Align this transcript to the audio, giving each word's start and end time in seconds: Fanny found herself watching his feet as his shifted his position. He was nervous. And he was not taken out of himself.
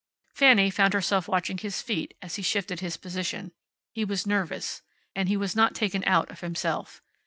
Fanny 0.33 0.71
found 0.71 0.95
herself 0.95 1.27
watching 1.27 1.59
his 1.59 1.83
feet 1.83 2.15
as 2.23 2.35
his 2.35 2.45
shifted 2.47 2.79
his 2.79 2.97
position. 2.97 3.51
He 3.91 4.03
was 4.03 4.25
nervous. 4.25 4.81
And 5.15 5.29
he 5.29 5.37
was 5.37 5.55
not 5.55 5.75
taken 5.75 6.03
out 6.07 6.31
of 6.31 6.41
himself. 6.41 7.03